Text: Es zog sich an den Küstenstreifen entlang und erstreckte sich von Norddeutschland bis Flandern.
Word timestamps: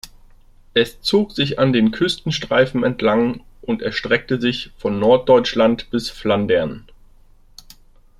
Es 0.73 0.99
zog 1.03 1.31
sich 1.31 1.59
an 1.59 1.73
den 1.73 1.91
Küstenstreifen 1.91 2.83
entlang 2.83 3.41
und 3.61 3.83
erstreckte 3.83 4.41
sich 4.41 4.71
von 4.79 4.97
Norddeutschland 4.97 5.91
bis 5.91 6.09
Flandern. 6.09 6.87